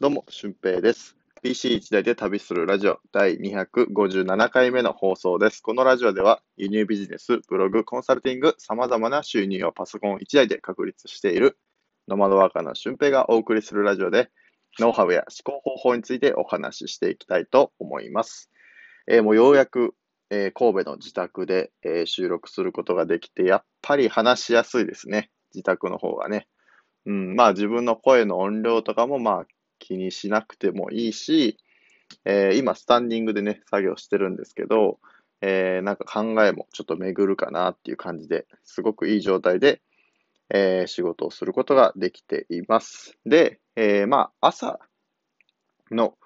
[0.00, 1.14] どうも、俊平です。
[1.44, 5.60] PC1 台で旅するラジオ第257回目の放送です。
[5.60, 11.58] このラジオでは輸入ビジネス、ブログ、コンサルティング、様々な収入をパソコン1台で確立している
[12.08, 14.30] ノマドワーカーの俊平がお送りするラジオで、
[14.78, 18.50] ノウハウや思考方法についてお話ししていきたいと思います。
[19.06, 19.94] えーもうようやく、
[20.30, 25.30] えー神戸の自宅で、えー収録することができて、やっぱり話しやすいですね。
[25.52, 26.48] 自宅の方がね。
[27.04, 29.46] うん、まあ自分の声の音量とかもまあ
[29.90, 31.58] 気にしなくてもいいし、
[32.24, 35.00] えー今スタンディングでね、作業してるんですけど、
[35.40, 39.82] えーなんか考えもちょっと巡るかなっていう感じで、すごくいい状態で、
[40.50, 43.18] えー仕事をすることができています。
[43.26, 44.78] で、えーまあ朝
[45.90, 46.16] の、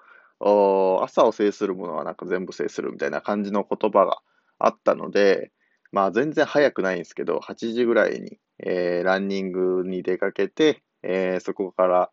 [1.03, 4.19] 朝を制するものはなんか全部制するみたいな感じの言葉が
[4.59, 5.51] あったので、
[5.91, 12.11] まあ全然早くないんですけど、8時ぐらいに、えーランニングに出かけて、えーそこから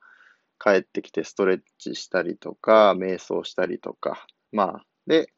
[0.63, 5.33] 帰ってきてストレッチしたりとか、瞑想したりとか、まあ、で、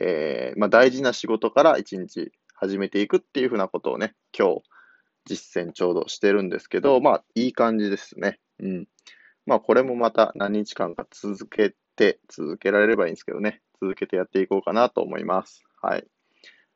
[0.00, 4.62] えーまあ大事な仕事から一日始めていくっていうふうなことをね、今日
[5.26, 8.38] 実践ちょうどしてるんですけど、まあいい感じですね。
[8.60, 8.86] うん。
[9.46, 15.62] まあこれもまた何日間か続けて、続けられればいいんですけどね、続けてやっていこうかなと思います。
[15.82, 16.06] はい。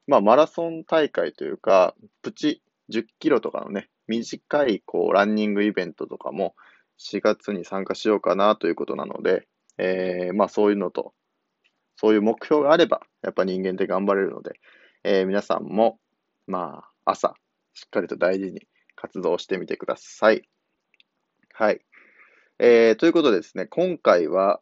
[0.06, 6.54] まあマラソン大会というか、プチ10キロとかのね、短いこうランニングイベントとかも
[6.98, 9.46] 4月に参加しようかなということなので、
[9.78, 11.12] えーまあそういうのと、
[11.96, 14.52] そういう目標があれば、やっぱ人間って頑張れるので、
[15.04, 15.98] えー皆さんも、
[16.46, 17.34] まあ朝、
[17.74, 18.62] しっかりと大事に
[18.96, 20.48] 活動してみてください。
[21.54, 21.80] はい。
[22.58, 24.60] えーということでですね、今回は、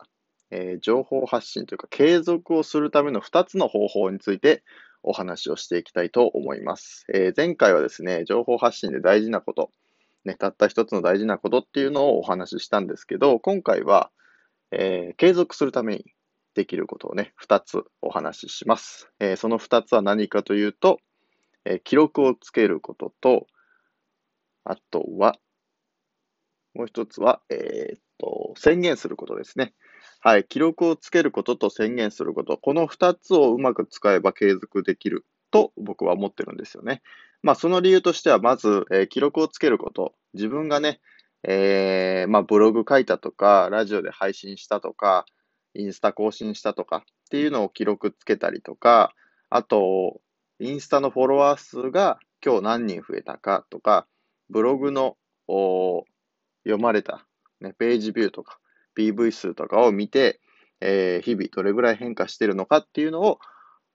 [0.51, 4.63] えー情報発信というか継続をするための2つの方法について
[5.03, 7.07] お話をしていきたいと思います。
[7.15, 9.71] えー前回はですね、情報発信で大事なこと、
[10.25, 14.11] ね、たった一つの大事なことっていうのをお話ししたんですけど、今回は、
[14.71, 16.05] えー継続するために
[16.55, 19.11] できることをね、2つお話しします。
[19.21, 20.99] えーその2つは何かというと、
[21.65, 23.47] えー記録をつけることと、
[24.65, 25.37] あとは、
[26.75, 29.75] もう一つは、えっと、宣言することですね。
[30.21, 30.45] はい。
[30.45, 32.57] 記録をつけることと宣言すること。
[32.57, 37.03] この二つをうまく使えば継続できると僕は思ってるんですよね。
[37.43, 40.15] まあ、その理由としては、まず、えー記録をつけること。
[40.35, 41.01] 自分がね、
[41.47, 45.27] えーまあ、ブログ書いたとか、ラジオで配信したとか、
[45.75, 49.15] インスタ更新したとかっていうのを記録つけたりとか、
[49.51, 50.21] あと、
[50.61, 54.07] インスタのフォロワー数が今日何人増えたかとか、
[54.49, 55.17] ブログの
[55.49, 57.27] 読まれた、
[57.61, 58.59] ね、ページビューとか、
[58.97, 60.41] PV 数とかを見て、
[60.81, 63.39] えー日々どれぐらい変化してるのかっていうのを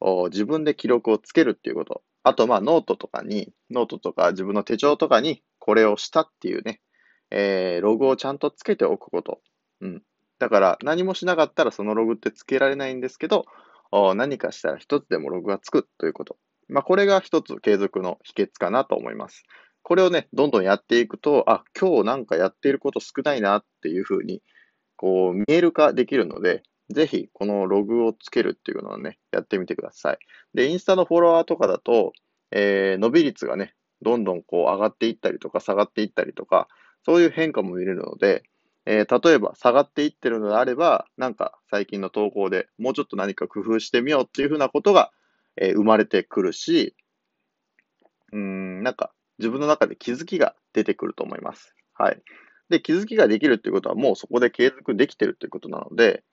[0.02, 2.04] 自分で記録をつけるっていうこと。
[2.24, 6.82] あと、まあ、ノートとかに、ノートとか自分の手帳とかにこれをしたっていうね、
[7.32, 9.42] えーログをちゃんとつけておくこと。
[9.82, 10.04] うん。
[10.40, 13.46] だから、何もしなかったらそのログってつけられないんですけど、
[14.16, 16.38] 何かしたら一つでもログがつくということ。
[16.68, 19.44] まあ、これが一つ継続の秘訣かなと思います。
[19.84, 24.42] これをね、どんどんやっていくと、あ、今日なんかやっていること少ないなっていうふうに、
[24.98, 30.18] こう、見える化できるので、ぜひ、このログをつけるっていうのをね、やってみてください。
[30.54, 32.14] で、インスタのフォロワーとかだと、
[32.52, 36.68] えー伸び率がね、どんどんこう上がっていったりとか下がっていったりとか、
[37.06, 38.44] そういう変化も見れるので、
[38.86, 45.12] えー例えば下がっていってるのであれば、なんか最近の投稿でもうちょっと何か工夫してみようっていうふうなことが、
[45.58, 46.96] えー生まれてくるし、
[48.32, 51.76] うん、なんか自分の中で気づきが出てくると思います。
[51.94, 52.22] はい。
[52.70, 56.24] で、気づきができるっていうことはもうそこで継続できてるっていうことなので、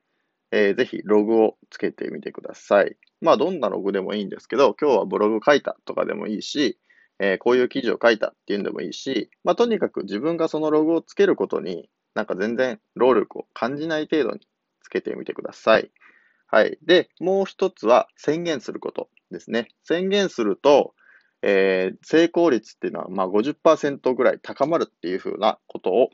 [0.56, 2.96] えーぜひログをつけてみてください。
[3.20, 6.78] まあ、どんなログでもいいんですけど、今日はブログ書いたとかでもいいし、
[7.18, 14.40] えーこういう記事を書いたっていうんでもいいし、まあ、とにかく自分がそのログをつけることに、なんか全然労力を感じない程度に
[14.82, 15.90] つけてみてください。
[16.46, 16.78] はい。
[16.84, 19.68] で、もう一つは宣言することですね。
[19.82, 20.94] 宣言すると、
[21.42, 26.10] えー成功率っていうのは、まあ、50%ぐらい高まるっていうふうなことを、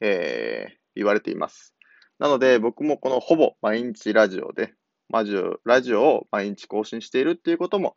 [0.00, 1.75] えー言われています。
[2.18, 4.74] なので、僕もこのほぼ毎日ラジオで、
[5.10, 7.94] ラジオラジオを毎日更新しているっていうことも、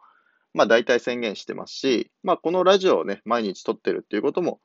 [0.54, 4.60] まあ大体宣言してますし、まあこのラジオをね、毎日撮ってるっていうことも、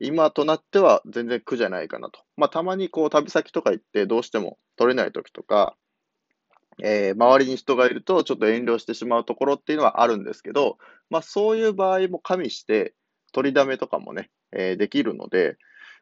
[0.00, 2.20] 今となっては全然苦じゃないかなと。
[2.36, 5.76] まあたまにこう旅先とか行ってどうしても撮れない時とか、
[6.82, 10.78] えー周りに人がいるとちょっと遠慮してしまうところっていうのはあるんですけど、
[11.10, 12.94] まあそういう場合も加味して、
[13.32, 15.56] 取りだめとかもね、えーできるので、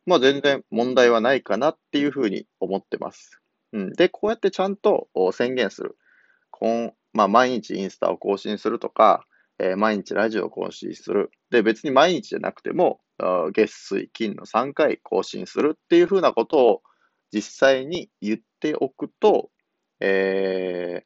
[0.06, 3.40] まあ全然問題はないかなっていうふうに思ってます。
[3.72, 3.92] うん。
[3.92, 5.96] で、こうやってちゃんと宣言する。
[6.50, 9.26] こんまあ毎日インスタを更新するとか、
[9.58, 11.30] えー毎日ラジオを更新する。
[11.50, 13.00] で、別に毎日じゃなくても、
[13.52, 16.82] 月水金の3回更新するっていうふうなことを
[17.32, 19.50] 実際に言っておくと、
[20.00, 21.04] え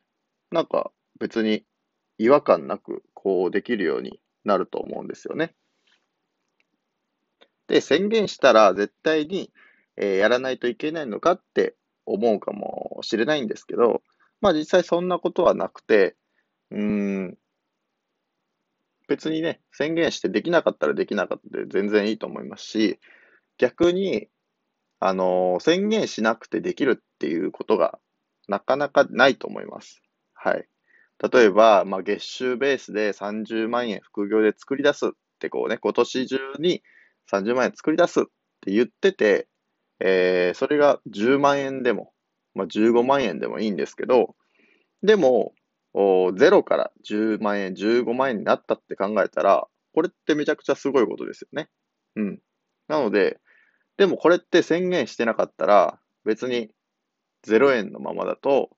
[0.52, 0.90] ー、なんか
[1.20, 1.64] 別に
[2.18, 5.54] 違和感なくこうできるようになると思うんですよね。
[7.68, 9.52] で、宣言したら絶対に、
[9.96, 11.74] え、やらないといけないのかって
[12.06, 14.02] 思うかもしれないんですけど、
[14.40, 16.16] まあ実際そんなことはなくて、
[16.70, 17.38] うん、
[19.08, 22.98] 別にね、宣言してできなかったらできなかったで全然いいと思いますし、
[23.58, 24.28] 逆に、
[25.00, 27.98] あの、宣言しなくてできるっていうことが
[28.48, 30.02] なかなかないと思います。
[30.34, 30.66] はい。
[31.32, 35.10] 例えば、まあ、月収ベースで30万円副業で作り出すっ
[35.40, 36.82] てこうね、今年中に
[37.32, 38.25] 30万円作り出すっ
[38.60, 39.48] て言ってて、
[40.00, 42.12] えー、それが10万円でも、
[42.54, 44.34] まあ、15万円でもいいんですけど、
[45.02, 45.52] でも、
[45.94, 51.69] 0から10万円、15万円になったって考えたら、これってめちゃくちゃすごいことですよね。
[52.16, 52.38] うん。
[52.88, 53.40] なので、
[53.96, 56.70] でもこれって宣言してなかったら、別に
[57.46, 58.70] 0円のままだと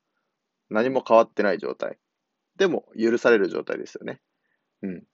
[0.70, 1.99] 何も変わってない状態。
[2.56, 4.20] でも許される状態ですよね。
[4.82, 5.05] うん。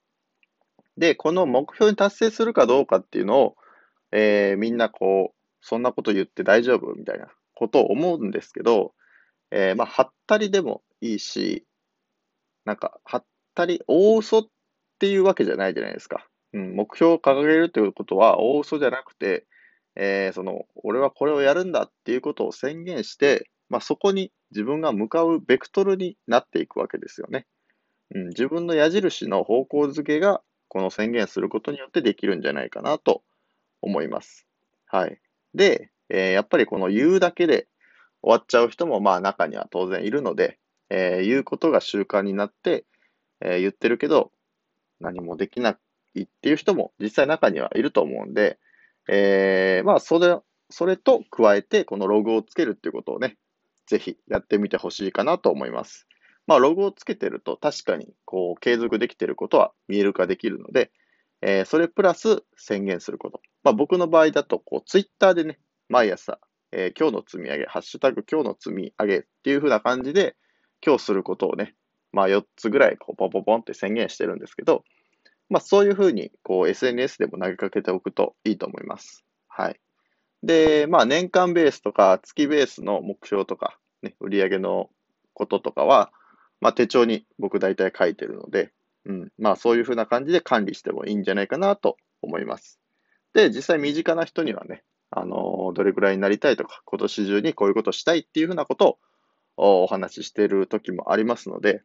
[0.97, 3.55] で、この目標に達成するかどうかっていうのを、
[4.11, 8.93] えー、みんなこう、そんなこと言って大丈夫みたいなことを思うんですけど、
[9.51, 11.65] えー、まあ、はったりでもいいし、
[12.65, 14.47] なんか、はったり、大嘘っ
[14.99, 16.27] ていうわけじゃないじゃないですか。
[16.53, 19.45] うん、目標を掲げるということは、大嘘じゃなくて、
[19.95, 27.45] えー、その、俺はこれをやるんだっていうことを宣言して、まあ、そこに自分が向かうベクトルになっていくわけですよね。
[28.15, 33.23] うん、自分の矢印の方向づけが、この宣言することによってできるんじゃないかなと
[33.81, 34.45] 思います。
[34.87, 35.19] はい。
[35.53, 37.67] で、えー、やっぱりこの言うだけで
[38.21, 40.59] 終わっちゃう人もまあ中には当然いるので、
[40.89, 42.85] えー、言うことが習慣になって、
[43.41, 44.31] えー、言ってるけど
[44.99, 45.77] 何もできな
[46.15, 48.57] いっていう人も実際中にはいると思うんで、
[49.07, 50.37] えー、まあそれ、
[50.69, 53.37] それと加えてこのログをつけるっていうことをね、
[53.85, 56.06] ぜひやってみてほしいかなと思います。
[56.47, 60.91] まあログをつけてると確かにこう継続できてることは見える化できるので、
[61.41, 63.41] えー、それプラス宣言すること。
[63.63, 65.59] まあ僕の場合だとこうツイッターでね、
[65.89, 66.39] 毎朝、
[66.71, 70.35] えー、今日の積み上げ、ハッシュタグ今日の積み上げっていう風な感じで、
[70.85, 71.75] 今日することをね、
[72.11, 74.83] まあ4つぐらいこうポンポンポンって宣言してるんですけど、
[75.49, 79.23] まあそういう風にこう SNS でも投げかけておくといいと思います。
[79.47, 79.79] はい。
[80.43, 84.89] で、まあ年間ベースとか月ベースの目標とか、ね、売上の
[85.33, 86.11] こととかは、
[86.61, 88.71] まあ手帳に僕大体書いてるので、
[89.05, 92.79] うん、まあそういう風な感じで管理してもいいんじゃないかなと思います。
[93.33, 98.99] で、実際身近な人にはね、あの、どれくらいになりたいとか、今年中にこういうことしたいっていう風なこと
[99.55, 101.81] をお話ししている時もありますので、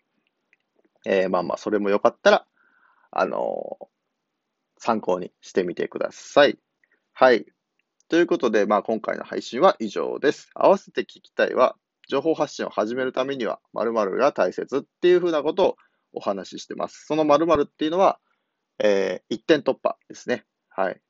[1.04, 2.46] えー、まあまあ、それもよかったら、
[3.10, 3.86] あのー、
[4.78, 6.58] 参考にしてみてください。
[7.12, 7.46] はい。
[8.08, 10.50] ということで、まあ今回の配信は以上です。
[10.54, 11.76] 合わせて聞きたいは、
[12.08, 15.76] 情報発信を始めるためには〇〇が大切っていうふうなことを
[16.14, 17.06] お話ししてます。
[17.06, 18.18] その〇〇っていうのは、
[18.78, 20.44] えー、一点突破ですね。
[20.68, 21.00] はい。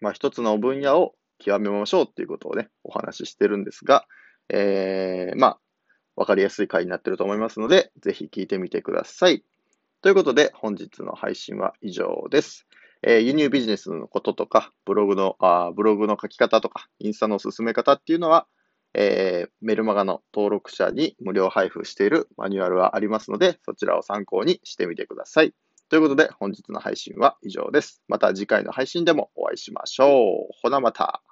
[0.00, 4.06] まあ一つの分野を極めましょうっていうことをね、お話ししてるんですが、
[4.50, 5.60] えー、まあ、
[6.16, 9.44] わかりやすい回になってると思いますので、ぜひ聞いてみてください。
[10.02, 12.66] ということで、本日の配信は以上です。
[13.02, 18.48] えー、輸入ビジネスのこととか、ブログの、あブログの書き方とか、インスタの進め方っていうのは、
[19.00, 25.54] えー、メルマガの登録者に無料配布しているマニュアルはありますので、そちらを参考にしてみてください。
[25.88, 28.02] ということで、本日の配信は以上です。
[28.08, 30.54] また次回の配信でもお会いしましょう。
[30.62, 31.22] ほなまた。